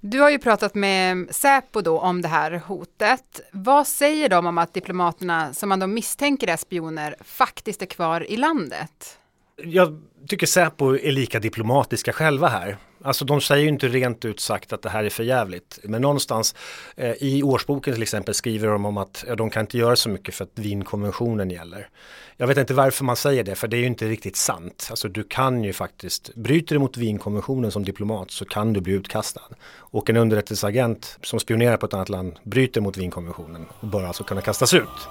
Du 0.04 0.20
har 0.20 0.30
ju 0.30 0.40
pratat 0.40 0.76
med 0.76 1.36
Säpo 1.36 1.82
då 1.82 2.00
om 2.00 2.22
det 2.22 2.28
här 2.28 2.52
hotet. 2.52 3.42
Vad 3.52 3.88
säger 3.88 4.30
de 4.30 4.48
om 4.48 4.58
att 4.58 4.74
diplomaterna 4.74 5.54
som 5.54 5.70
man 5.70 5.80
då 5.80 5.88
misstänker 5.88 6.48
är 6.48 6.58
spioner 6.58 7.16
faktiskt 7.22 7.82
är 7.82 7.86
kvar 7.86 8.32
i 8.32 8.38
landet? 8.38 9.18
Jag 9.64 10.02
tycker 10.28 10.48
Säpo 10.48 10.96
är 10.96 11.12
lika 11.12 11.40
diplomatiska 11.40 12.14
själva 12.14 12.48
här. 12.48 12.78
Alltså 13.04 13.26
de 13.26 13.42
säger 13.42 13.64
ju 13.64 13.70
inte 13.70 13.88
rent 13.88 14.26
ut 14.26 14.40
sagt 14.40 14.74
att 14.74 14.82
det 14.82 14.90
här 14.90 15.04
är 15.04 15.10
för 15.10 15.24
jävligt. 15.24 15.80
Men 15.84 16.02
någonstans 16.02 16.56
eh, 16.96 17.12
i 17.12 17.44
årsboken 17.44 17.94
till 17.94 18.04
exempel 18.04 18.34
skriver 18.34 18.68
de 18.68 18.86
om 18.86 18.98
att 18.98 19.24
ja, 19.28 19.36
de 19.36 19.50
kan 19.50 19.62
inte 19.62 19.78
göra 19.78 19.96
så 19.96 20.10
mycket 20.10 20.36
för 20.36 20.44
att 20.44 20.52
Wienkonventionen 20.56 21.50
gäller. 21.50 21.90
Jag 22.38 22.48
vet 22.48 22.58
inte 22.58 22.74
varför 22.74 23.04
man 23.04 23.16
säger 23.16 23.44
det, 23.44 23.56
för 23.56 23.68
det 23.68 23.78
är 23.78 23.80
ju 23.80 23.88
inte 23.88 24.06
riktigt 24.06 24.36
sant. 24.36 24.88
Alltså 24.90 25.08
du 25.08 25.24
kan 25.24 25.64
ju 25.64 25.74
faktiskt, 25.74 26.36
bryter 26.36 26.76
du 26.76 26.80
mot 26.80 26.98
Wienkonventionen 26.98 27.72
som 27.72 27.84
diplomat 27.84 28.32
så 28.32 28.46
kan 28.46 28.74
du 28.74 28.82
bli 28.82 28.94
utkastad. 28.94 29.42
Och 29.78 30.10
en 30.10 30.18
underrättelseagent 30.18 31.18
som 31.22 31.40
spionerar 31.40 31.78
på 31.78 31.86
ett 31.86 31.94
annat 31.94 32.10
land 32.10 32.40
bryter 32.44 32.82
mot 32.82 32.98
Wienkonventionen 32.98 33.66
och 33.80 33.88
bör 33.88 34.04
alltså 34.04 34.24
kunna 34.24 34.42
kastas 34.42 34.74
ut. 34.74 35.08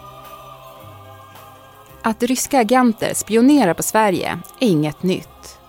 Att 2.03 2.23
ryska 2.23 2.59
agenter 2.59 3.15
spionerar 3.15 3.75
på 3.75 3.83
Sverige 3.83 4.39
är 4.61 4.69
inget 4.69 5.03
nytt. 5.03 5.60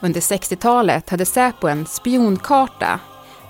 Under 0.00 0.20
60-talet 0.20 1.10
hade 1.10 1.24
Säpo 1.24 1.68
en 1.68 1.86
spionkarta 1.86 3.00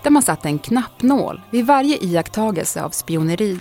där 0.02 0.10
man 0.10 0.22
satte 0.22 0.48
en 0.48 0.58
knappnål 0.58 1.40
vid 1.50 1.66
varje 1.66 1.96
iakttagelse 2.04 2.82
av 2.82 2.90
spioneri. 2.90 3.58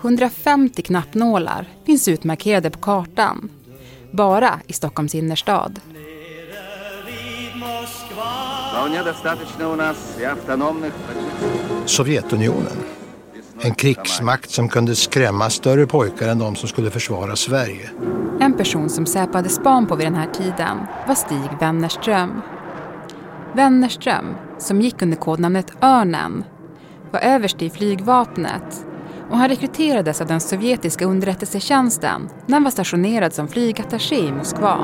150 0.00 0.82
knappnålar 0.82 1.68
finns 1.86 2.08
utmarkerade 2.08 2.70
på 2.70 2.78
kartan, 2.78 3.48
bara 4.10 4.60
i 4.66 4.72
Stockholms 4.72 5.14
innerstad. 5.14 5.80
Sovjetunionen. 11.86 13.03
En 13.64 13.74
krigsmakt 13.74 14.50
som 14.50 14.68
kunde 14.68 14.94
skrämma 14.94 15.50
större 15.50 15.86
pojkar 15.86 16.28
än 16.28 16.38
de 16.38 16.56
som 16.56 16.68
skulle 16.68 16.90
försvara 16.90 17.36
Sverige. 17.36 17.90
En 18.40 18.56
person 18.56 18.90
som 18.90 19.06
Säpo 19.06 19.32
hade 19.32 19.48
span 19.48 19.86
på 19.86 19.96
vid 19.96 20.06
den 20.06 20.14
här 20.14 20.26
tiden 20.26 20.78
var 21.06 21.14
Stig 21.14 21.50
Wennerström. 21.60 22.42
Wennerström, 23.54 24.24
som 24.58 24.80
gick 24.80 25.02
under 25.02 25.16
kodnamnet 25.16 25.72
Örnen, 25.82 26.44
var 27.10 27.20
överste 27.20 27.64
i 27.64 27.70
flygvapnet 27.70 28.86
och 29.30 29.38
han 29.38 29.48
rekryterades 29.48 30.20
av 30.20 30.26
den 30.26 30.40
sovjetiska 30.40 31.04
underrättelsetjänsten 31.04 32.28
när 32.46 32.54
han 32.54 32.64
var 32.64 32.70
stationerad 32.70 33.32
som 33.32 33.48
flygattaché 33.48 34.16
i 34.16 34.32
Moskva. 34.32 34.78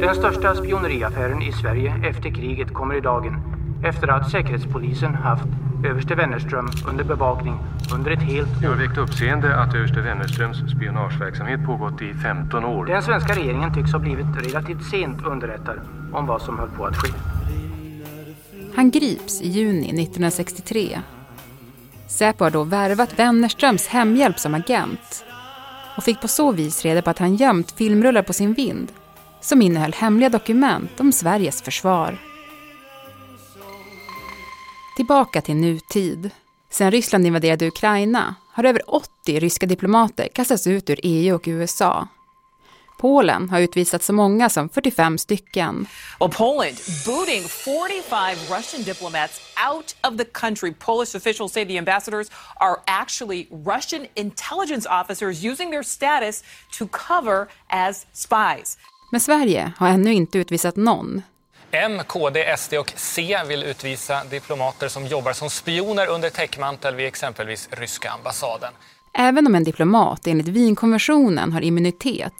Den 0.00 0.14
största 0.14 0.54
spioneriaffären 0.54 1.42
i 1.42 1.52
Sverige 1.52 1.94
efter 2.10 2.34
kriget 2.34 2.74
kommer 2.74 2.98
i 2.98 3.00
dagen 3.00 3.57
efter 3.84 4.08
att 4.08 4.30
Säkerhetspolisen 4.30 5.14
haft 5.14 5.46
överste 5.84 6.14
Wennerström 6.14 6.68
under 6.88 7.04
bevakning 7.04 7.58
under 7.94 8.10
ett 8.10 8.22
helt 8.22 8.48
år. 8.48 8.60
Det 8.60 8.66
har 8.66 8.74
väckt 8.74 8.98
uppseende 8.98 9.56
att 9.56 9.74
överste 9.74 10.00
Wennerströms 10.00 10.58
spionageverksamhet 10.76 11.64
pågått 11.66 12.02
i 12.02 12.14
15 12.14 12.64
år. 12.64 12.86
Den 12.86 13.02
svenska 13.02 13.34
regeringen 13.34 13.74
tycks 13.74 13.92
ha 13.92 13.98
blivit 13.98 14.26
relativt 14.36 14.84
sent 14.84 15.22
underrättad 15.26 15.80
om 16.12 16.26
vad 16.26 16.42
som 16.42 16.58
höll 16.58 16.68
på 16.68 16.86
att 16.86 16.96
ske. 16.96 17.12
Han 18.74 18.90
grips 18.90 19.42
i 19.42 19.48
juni 19.48 19.86
1963. 20.02 20.98
Säpo 22.08 22.44
har 22.44 22.50
då 22.50 22.64
värvat 22.64 23.18
Wennerströms 23.18 23.86
hemhjälp 23.86 24.38
som 24.38 24.54
agent 24.54 25.24
och 25.96 26.04
fick 26.04 26.20
på 26.20 26.28
så 26.28 26.52
vis 26.52 26.84
reda 26.84 27.02
på 27.02 27.10
att 27.10 27.18
han 27.18 27.36
gömt 27.36 27.70
filmrullar 27.70 28.22
på 28.22 28.32
sin 28.32 28.52
vind 28.52 28.92
som 29.40 29.62
innehöll 29.62 29.92
hemliga 29.92 30.28
dokument 30.28 31.00
om 31.00 31.12
Sveriges 31.12 31.62
försvar. 31.62 32.18
Tillbaka 34.98 35.40
till 35.40 35.56
nutid. 35.56 36.30
Sedan 36.70 36.90
Ryssland 36.90 37.26
invaderade 37.26 37.66
Ukraina 37.66 38.34
har 38.52 38.64
över 38.64 38.82
80 38.94 39.08
ryska 39.26 39.66
diplomater 39.66 40.28
kastats 40.34 40.66
ut 40.66 40.90
ur 40.90 41.00
EU 41.02 41.34
och 41.34 41.44
USA. 41.46 42.08
Polen 43.00 43.50
har 43.50 43.60
utvisat 43.60 44.02
så 44.02 44.12
många 44.12 44.48
som 44.48 44.68
45 44.68 45.18
stycken. 45.18 45.86
Well, 46.20 46.30
Poland 46.30 46.76
booting 47.06 47.42
45 47.42 48.36
Russian 48.56 48.82
diplomats 48.82 49.40
out 49.70 49.96
of 50.12 50.18
the 50.18 50.24
country. 50.24 50.74
Polish 50.78 51.16
officials 51.16 51.52
say 51.52 51.64
the 51.66 51.78
ambassadors 51.78 52.30
are 52.56 52.76
actually 52.86 53.48
Russian 53.50 54.06
intelligence 54.14 54.88
officers 54.90 55.44
using 55.44 55.70
their 55.70 55.82
status 55.82 56.44
to 56.78 56.88
cover 57.08 57.48
as 57.68 58.06
spies. 58.12 58.78
Men 59.12 59.20
Sverige 59.20 59.72
har 59.76 59.88
ännu 59.88 60.12
inte 60.12 60.38
utvisat 60.38 60.76
någon. 60.76 61.22
M, 61.70 62.00
KD, 62.06 62.56
SD 62.58 62.74
och 62.74 62.92
C 62.96 63.38
vill 63.48 63.62
utvisa 63.62 64.24
diplomater 64.30 64.88
som 64.88 65.06
jobbar 65.06 65.32
som 65.32 65.50
spioner 65.50 66.06
under 66.06 66.30
täckmantel 66.30 66.94
vid 66.94 67.06
exempelvis 67.06 67.68
ryska 67.72 68.10
ambassaden. 68.10 68.72
Även 69.14 69.46
om 69.46 69.54
en 69.54 69.64
diplomat 69.64 70.26
enligt 70.26 70.48
Wienkonventionen 70.48 71.52
har 71.52 71.60
immunitet 71.60 72.32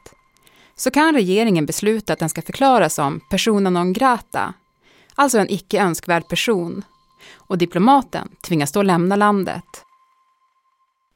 så 0.77 0.91
kan 0.91 1.15
regeringen 1.15 1.67
besluta 1.67 2.13
att 2.13 2.19
den 2.19 2.29
ska 2.29 2.43
förklaras 2.43 2.95
som 2.95 3.21
persona 3.31 3.71
non 3.71 3.93
grata, 3.93 4.55
alltså 5.15 5.39
en 5.39 5.51
icke 5.51 5.81
önskvärd 5.81 6.29
person. 6.29 6.83
Och 7.35 7.59
diplomaten 7.59 8.29
tvingas 8.43 8.73
då 8.73 8.83
lämna 8.83 9.17
landet. 9.17 9.65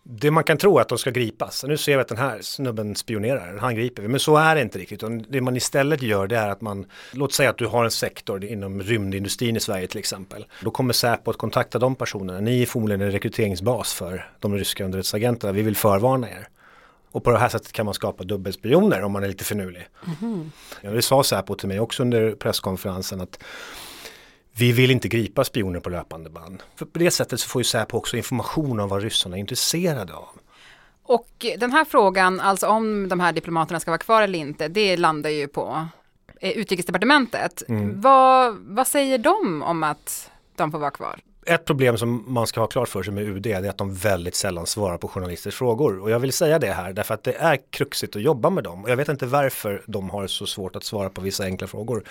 Det 0.04 0.30
man 0.30 0.44
kan 0.44 0.56
tro 0.56 0.78
är 0.78 0.82
att 0.82 0.88
de 0.88 0.98
ska 0.98 1.10
gripas. 1.10 1.64
Nu 1.64 1.76
ser 1.76 1.96
vi 1.96 2.00
att 2.00 2.08
den 2.08 2.18
här 2.18 2.38
snubben 2.42 2.96
spionerar, 2.96 3.58
han 3.60 3.74
griper 3.74 4.02
vi. 4.02 4.08
Men 4.08 4.20
så 4.20 4.36
är 4.36 4.54
det 4.54 4.62
inte 4.62 4.78
riktigt. 4.78 5.02
Det 5.28 5.40
man 5.40 5.56
istället 5.56 6.02
gör 6.02 6.26
det 6.26 6.36
är 6.36 6.48
att 6.48 6.60
man, 6.60 6.86
låt 7.12 7.32
säga 7.32 7.50
att 7.50 7.58
du 7.58 7.66
har 7.66 7.84
en 7.84 7.90
sektor 7.90 8.44
inom 8.44 8.82
rymdindustrin 8.82 9.56
i 9.56 9.60
Sverige 9.60 9.86
till 9.86 9.98
exempel. 9.98 10.46
Då 10.60 10.70
kommer 10.70 10.92
Säpo 10.92 11.30
att 11.30 11.36
kontakta 11.36 11.78
de 11.78 11.94
personerna. 11.94 12.40
Ni 12.40 12.62
är 12.62 12.66
förmodligen 12.66 13.00
en 13.00 13.10
rekryteringsbas 13.10 13.94
för 13.94 14.30
de 14.40 14.54
ryska 14.54 14.84
underrättelseagenterna. 14.84 15.52
Vi 15.52 15.62
vill 15.62 15.76
förvarna 15.76 16.30
er. 16.30 16.48
Och 17.12 17.24
på 17.24 17.30
det 17.30 17.38
här 17.38 17.48
sättet 17.48 17.72
kan 17.72 17.84
man 17.84 17.94
skapa 17.94 18.24
dubbelspioner 18.24 19.02
om 19.02 19.12
man 19.12 19.24
är 19.24 19.28
lite 19.28 19.44
finurlig. 19.44 19.88
Mm. 20.22 20.52
Ja, 20.80 20.90
det 20.90 21.02
sa 21.02 21.22
Säpo 21.22 21.54
till 21.54 21.68
mig 21.68 21.80
också 21.80 22.02
under 22.02 22.34
presskonferensen 22.34 23.20
att 23.20 23.38
vi 24.56 24.72
vill 24.72 24.90
inte 24.90 25.08
gripa 25.08 25.44
spioner 25.44 25.80
på 25.80 25.90
löpande 25.90 26.30
band. 26.30 26.62
För 26.76 26.86
på 26.86 26.98
det 26.98 27.10
sättet 27.10 27.40
så 27.40 27.48
får 27.48 27.60
ju 27.60 27.64
Säpo 27.64 27.96
också 27.96 28.16
information 28.16 28.80
om 28.80 28.88
vad 28.88 29.02
ryssarna 29.02 29.36
är 29.36 29.40
intresserade 29.40 30.14
av. 30.14 30.28
Och 31.02 31.46
den 31.58 31.72
här 31.72 31.84
frågan, 31.84 32.40
alltså 32.40 32.66
om 32.66 33.08
de 33.08 33.20
här 33.20 33.32
diplomaterna 33.32 33.80
ska 33.80 33.90
vara 33.90 33.98
kvar 33.98 34.22
eller 34.22 34.38
inte, 34.38 34.68
det 34.68 34.96
landar 34.96 35.30
ju 35.30 35.48
på 35.48 35.86
eh, 36.40 36.50
utrikesdepartementet. 36.50 37.62
Mm. 37.68 38.00
Vad, 38.00 38.56
vad 38.56 38.86
säger 38.86 39.18
de 39.18 39.62
om 39.62 39.82
att 39.82 40.30
de 40.56 40.72
får 40.72 40.78
vara 40.78 40.90
kvar? 40.90 41.20
Ett 41.46 41.64
problem 41.64 41.98
som 41.98 42.24
man 42.26 42.46
ska 42.46 42.60
ha 42.60 42.66
klart 42.66 42.88
för 42.88 43.02
sig 43.02 43.14
med 43.14 43.24
UD 43.24 43.46
är 43.46 43.68
att 43.68 43.78
de 43.78 43.94
väldigt 43.94 44.34
sällan 44.34 44.66
svarar 44.66 44.98
på 44.98 45.08
journalisters 45.08 45.54
frågor. 45.54 46.00
Och 46.00 46.10
jag 46.10 46.18
vill 46.18 46.32
säga 46.32 46.58
det 46.58 46.72
här 46.72 46.92
därför 46.92 47.14
att 47.14 47.24
det 47.24 47.32
är 47.32 47.58
kruxigt 47.70 48.16
att 48.16 48.22
jobba 48.22 48.50
med 48.50 48.64
dem. 48.64 48.84
Och 48.84 48.90
jag 48.90 48.96
vet 48.96 49.08
inte 49.08 49.26
varför 49.26 49.82
de 49.86 50.10
har 50.10 50.26
så 50.26 50.46
svårt 50.46 50.76
att 50.76 50.84
svara 50.84 51.10
på 51.10 51.20
vissa 51.20 51.44
enkla 51.44 51.66
frågor. 51.66 52.04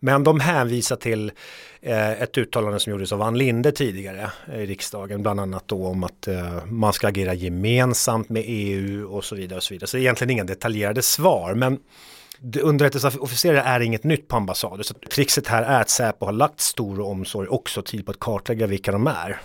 Men 0.00 0.24
de 0.24 0.40
hänvisar 0.40 0.96
till 0.96 1.32
eh, 1.80 2.22
ett 2.22 2.38
uttalande 2.38 2.80
som 2.80 2.90
gjordes 2.90 3.12
av 3.12 3.22
Ann 3.22 3.38
Linde 3.38 3.72
tidigare 3.72 4.30
eh, 4.52 4.60
i 4.60 4.66
riksdagen. 4.66 5.22
Bland 5.22 5.40
annat 5.40 5.68
då 5.68 5.86
om 5.86 6.04
att 6.04 6.28
eh, 6.28 6.64
man 6.66 6.92
ska 6.92 7.08
agera 7.08 7.34
gemensamt 7.34 8.28
med 8.28 8.42
EU 8.46 9.08
och 9.08 9.24
så 9.24 9.36
vidare. 9.36 9.56
Och 9.56 9.62
så 9.62 9.74
vidare. 9.74 9.86
Så 9.86 9.96
det 9.96 10.00
är 10.00 10.02
egentligen 10.02 10.30
inga 10.30 10.44
detaljerade 10.44 11.02
svar. 11.02 11.54
Men 11.54 11.78
underrättelseofficerare 12.60 13.60
är 13.60 13.80
inget 13.80 14.04
nytt 14.04 14.28
på 14.28 14.36
ambassader. 14.36 14.82
Så 14.82 14.94
trixet 14.94 15.46
här 15.46 15.62
är 15.62 15.80
att 15.80 15.90
Säpo 15.90 16.26
har 16.26 16.32
lagt 16.32 16.60
stor 16.60 17.00
omsorg 17.00 17.48
också 17.48 17.82
tid 17.82 18.06
på 18.06 18.10
att 18.10 18.20
kartlägga 18.20 18.66
vilka 18.66 18.92
de 18.92 19.06
är. 19.06 19.40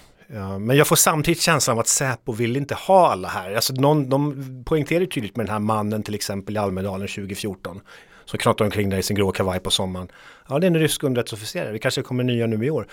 Men 0.60 0.78
jag 0.78 0.88
får 0.88 0.96
samtidigt 0.96 1.42
känslan 1.42 1.78
av 1.78 1.80
att 1.80 1.88
Säpo 1.88 2.32
vill 2.32 2.58
inte 2.58 2.76
ha 2.76 3.12
alla 3.12 3.28
här. 3.28 3.56
Alltså 3.56 3.74
någon, 3.74 4.10
de 4.10 4.64
poängterar 4.66 5.06
tydligt 5.06 5.36
med 5.36 5.46
den 5.46 5.54
här 5.54 5.60
mannen 5.60 6.04
till 6.04 6.16
exempel 6.16 6.56
i 6.56 6.60
Almedalen 6.60 7.08
2014. 7.08 7.82
Som 8.26 8.40
knatar 8.40 8.66
omkring 8.66 8.90
där 8.90 8.98
i 8.98 9.04
sin 9.04 9.16
grå 9.16 9.32
kavaj 9.32 9.60
på 9.60 9.72
sommaren. 9.72 10.12
Ja, 10.50 10.60
det 10.60 10.66
är 10.66 10.72
en 10.72 10.80
rysk 10.80 11.04
underrättelseofficerare. 11.04 11.72
Det 11.72 11.80
kanske 11.80 12.02
kommer 12.02 12.24
nya 12.24 12.48
nu 12.48 12.66
i 12.66 12.70
år. 12.70 12.88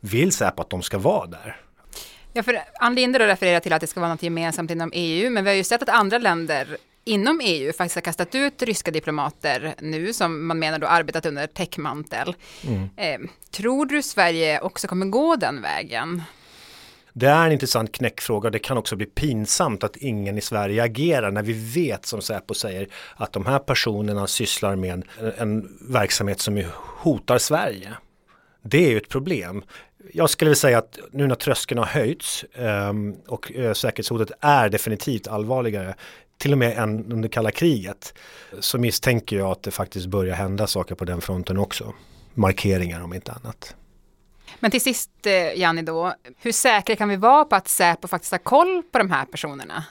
Vill 0.00 0.32
Säpo 0.32 0.62
att 0.62 0.70
de 0.70 0.82
ska 0.82 0.98
vara 0.98 1.26
där? 1.26 1.56
Ja, 2.32 2.42
för 2.42 2.58
Ann 2.80 2.94
Linde 2.94 3.18
refererar 3.18 3.60
till 3.60 3.72
att 3.72 3.80
det 3.80 3.86
ska 3.86 4.00
vara 4.00 4.10
något 4.10 4.22
gemensamt 4.22 4.70
inom 4.70 4.90
EU, 4.94 5.30
men 5.30 5.44
vi 5.44 5.50
har 5.50 5.56
ju 5.56 5.64
sett 5.64 5.82
att 5.82 5.88
andra 5.88 6.18
länder 6.18 6.76
inom 7.04 7.40
EU 7.44 7.72
faktiskt 7.72 7.94
har 7.94 8.02
kastat 8.02 8.34
ut 8.34 8.62
ryska 8.62 8.90
diplomater 8.90 9.74
nu 9.80 10.12
som 10.12 10.46
man 10.46 10.58
menar 10.58 10.78
då 10.78 10.86
arbetat 10.86 11.26
under 11.26 11.46
täckmantel. 11.46 12.34
Mm. 12.66 12.88
Eh, 12.96 13.30
tror 13.50 13.86
du 13.86 14.02
Sverige 14.02 14.60
också 14.60 14.88
kommer 14.88 15.06
gå 15.06 15.36
den 15.36 15.62
vägen? 15.62 16.22
Det 17.12 17.26
är 17.26 17.46
en 17.46 17.52
intressant 17.52 17.92
knäckfråga 17.92 18.48
och 18.48 18.52
det 18.52 18.58
kan 18.58 18.78
också 18.78 18.96
bli 18.96 19.06
pinsamt 19.06 19.84
att 19.84 19.96
ingen 19.96 20.38
i 20.38 20.40
Sverige 20.40 20.82
agerar 20.82 21.30
när 21.30 21.42
vi 21.42 21.52
vet 21.52 22.06
som 22.06 22.22
Säpo 22.22 22.54
säger 22.54 22.88
att 23.16 23.32
de 23.32 23.46
här 23.46 23.58
personerna 23.58 24.26
sysslar 24.26 24.76
med 24.76 25.04
en 25.36 25.78
verksamhet 25.88 26.40
som 26.40 26.64
hotar 26.74 27.38
Sverige. 27.38 27.88
Det 28.62 28.86
är 28.86 28.90
ju 28.90 28.96
ett 28.96 29.08
problem. 29.08 29.62
Jag 30.12 30.30
skulle 30.30 30.48
vilja 30.48 30.60
säga 30.60 30.78
att 30.78 30.98
nu 31.12 31.26
när 31.26 31.34
tröskeln 31.34 31.78
har 31.78 31.86
höjts 31.86 32.44
um, 32.54 33.16
och 33.26 33.52
uh, 33.58 33.72
säkerhetshotet 33.72 34.30
är 34.40 34.68
definitivt 34.68 35.28
allvarligare 35.28 35.94
till 36.42 36.52
och 36.52 36.58
med 36.58 36.78
än 36.78 37.12
under 37.12 37.28
kalla 37.28 37.50
kriget 37.50 38.14
så 38.60 38.78
misstänker 38.78 39.36
jag 39.36 39.50
att 39.50 39.62
det 39.62 39.70
faktiskt 39.70 40.06
börjar 40.06 40.34
hända 40.34 40.66
saker 40.66 40.94
på 40.94 41.04
den 41.04 41.20
fronten 41.20 41.58
också. 41.58 41.94
Markeringar 42.34 43.00
om 43.00 43.14
inte 43.14 43.32
annat. 43.32 43.76
Men 44.60 44.70
till 44.70 44.80
sist 44.80 45.10
eh, 45.26 45.60
Janni 45.60 45.82
då, 45.82 46.14
hur 46.38 46.52
säkra 46.52 46.96
kan 46.96 47.08
vi 47.08 47.16
vara 47.16 47.44
på 47.44 47.56
att 47.56 47.68
Säpo 47.68 48.08
faktiskt 48.08 48.32
har 48.32 48.38
koll 48.38 48.82
på 48.92 48.98
de 48.98 49.10
här 49.10 49.24
personerna? 49.24 49.84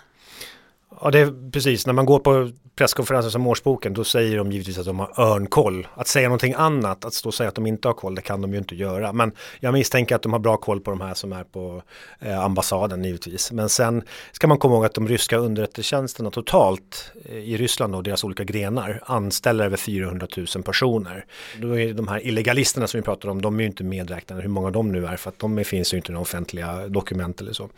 Ja, 1.01 1.11
det 1.11 1.19
är 1.19 1.51
precis. 1.51 1.85
När 1.85 1.93
man 1.93 2.05
går 2.05 2.19
på 2.19 2.51
presskonferenser 2.75 3.29
som 3.29 3.47
Årsboken, 3.47 3.93
då 3.93 4.03
säger 4.03 4.37
de 4.37 4.51
givetvis 4.51 4.77
att 4.77 4.85
de 4.85 4.99
har 4.99 5.19
örnkoll. 5.19 5.87
Att 5.95 6.07
säga 6.07 6.27
någonting 6.27 6.53
annat, 6.57 7.05
att 7.05 7.13
stå 7.13 7.29
och 7.29 7.33
säga 7.33 7.49
att 7.49 7.55
de 7.55 7.67
inte 7.67 7.87
har 7.87 7.93
koll, 7.93 8.15
det 8.15 8.21
kan 8.21 8.41
de 8.41 8.51
ju 8.51 8.57
inte 8.57 8.75
göra. 8.75 9.13
Men 9.13 9.31
jag 9.59 9.73
misstänker 9.73 10.15
att 10.15 10.21
de 10.21 10.33
har 10.33 10.39
bra 10.39 10.57
koll 10.57 10.81
på 10.81 10.91
de 10.91 11.01
här 11.01 11.13
som 11.13 11.33
är 11.33 11.43
på 11.43 11.83
eh, 12.19 12.39
ambassaden 12.39 13.03
givetvis. 13.03 13.51
Men 13.51 13.69
sen 13.69 14.03
ska 14.31 14.47
man 14.47 14.57
komma 14.57 14.75
ihåg 14.75 14.85
att 14.85 14.93
de 14.93 15.07
ryska 15.07 15.37
underrättelsetjänsterna 15.37 16.31
totalt 16.31 17.11
eh, 17.25 17.37
i 17.37 17.57
Ryssland 17.57 17.95
och 17.95 18.03
deras 18.03 18.23
olika 18.23 18.43
grenar 18.43 19.03
anställer 19.05 19.65
över 19.65 19.77
400 19.77 20.27
000 20.55 20.63
personer. 20.63 21.25
Då 21.57 21.79
är 21.79 21.93
de 21.93 22.07
här 22.07 22.27
illegalisterna 22.27 22.87
som 22.87 22.97
vi 22.97 23.03
pratar 23.03 23.29
om, 23.29 23.41
de 23.41 23.55
är 23.55 23.63
ju 23.63 23.67
inte 23.67 23.83
medräknade 23.83 24.41
hur 24.41 24.49
många 24.49 24.71
de 24.71 24.91
nu 24.91 25.05
är 25.05 25.17
för 25.17 25.29
att 25.29 25.39
de 25.39 25.63
finns 25.63 25.93
ju 25.93 25.97
inte 25.97 26.11
i 26.11 26.13
några 26.13 26.21
offentliga 26.21 26.87
dokument 26.87 27.41
eller 27.41 27.53
så. 27.53 27.69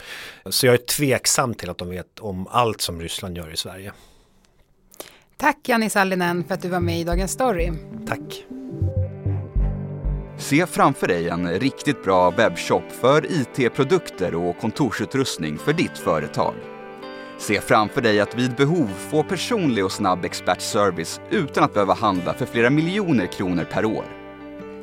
Så 0.49 0.65
jag 0.65 0.73
är 0.73 0.77
tveksam 0.77 1.53
till 1.53 1.69
att 1.69 1.77
de 1.77 1.89
vet 1.89 2.19
om 2.19 2.47
allt 2.47 2.81
som 2.81 3.01
Ryssland 3.01 3.37
gör 3.37 3.53
i 3.53 3.57
Sverige. 3.57 3.91
Tack 5.37 5.69
Janni 5.69 5.89
Sallinen 5.89 6.43
för 6.43 6.53
att 6.53 6.61
du 6.61 6.69
var 6.69 6.79
med 6.79 6.99
i 6.99 7.03
Dagens 7.03 7.31
Story. 7.31 7.71
Tack. 8.07 8.45
Se 10.37 10.65
framför 10.65 11.07
dig 11.07 11.29
en 11.29 11.49
riktigt 11.59 12.03
bra 12.03 12.31
webbshop 12.31 12.91
för 12.91 13.25
IT-produkter 13.31 14.35
och 14.35 14.59
kontorsutrustning 14.59 15.57
för 15.57 15.73
ditt 15.73 15.97
företag. 15.97 16.53
Se 17.37 17.61
framför 17.61 18.01
dig 18.01 18.19
att 18.19 18.35
vid 18.35 18.55
behov 18.55 18.89
få 19.09 19.23
personlig 19.23 19.85
och 19.85 19.91
snabb 19.91 20.25
expertservice 20.25 21.21
utan 21.29 21.63
att 21.63 21.73
behöva 21.73 21.93
handla 21.93 22.33
för 22.33 22.45
flera 22.45 22.69
miljoner 22.69 23.25
kronor 23.25 23.63
per 23.71 23.85
år. 23.85 24.05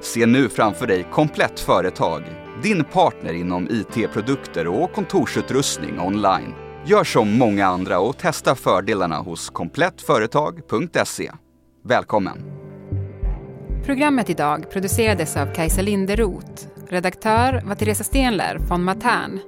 Se 0.01 0.27
nu 0.27 0.49
framför 0.49 0.87
dig 0.87 1.07
Komplett 1.13 1.61
Företag, 1.61 2.23
din 2.63 2.85
partner 2.85 3.33
inom 3.33 3.69
IT-produkter 3.71 4.67
och 4.67 4.93
kontorsutrustning 4.93 6.01
online 6.01 6.70
Gör 6.87 7.05
som 7.05 7.39
många 7.39 7.67
andra 7.67 8.01
och 8.01 8.19
testa 8.19 8.55
fördelarna 8.55 9.17
hos 9.17 9.51
komplettföretag.se. 9.51 11.31
Välkommen! 11.85 12.43
Programmet 13.85 14.31
idag 14.31 14.71
producerades 14.71 15.37
av 15.37 15.55
Kajsa 15.55 15.83
Linderoth. 15.83 16.67
Redaktör 16.89 17.63
var 17.65 17.75
Teresa 17.75 18.05
Stenler 18.05 18.59
von 18.59 18.85
Matern. 18.85 19.41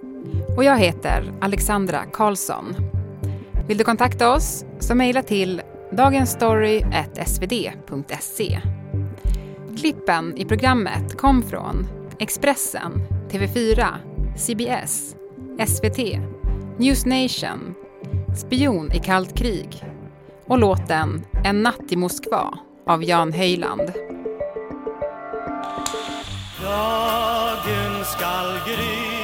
Och 0.56 0.64
jag 0.64 0.78
heter 0.78 1.32
Alexandra 1.40 2.04
Karlsson. 2.12 2.74
Vill 3.68 3.78
du 3.78 3.84
kontakta 3.84 4.34
oss 4.34 4.64
så 4.78 4.94
mejla 4.94 5.22
till 5.22 5.62
dagensstory.svd.se. 5.92 8.60
Klippen 9.80 10.36
i 10.36 10.44
programmet 10.44 11.16
kom 11.16 11.42
från 11.42 11.86
Expressen, 12.18 12.92
TV4, 13.30 13.86
CBS, 14.36 15.16
SVT 15.66 15.98
News 16.82 17.06
Nation, 17.06 17.74
Spion 18.36 18.92
i 18.92 18.98
kallt 18.98 19.38
krig 19.38 19.84
och 20.46 20.58
låten 20.58 21.24
En 21.44 21.62
natt 21.62 21.92
i 21.92 21.96
Moskva 21.96 22.58
av 22.86 23.04
Jan 23.04 23.32
Höjland. 23.32 23.92
Dagen 26.62 28.04
skall 28.04 28.58
gry 28.66 29.21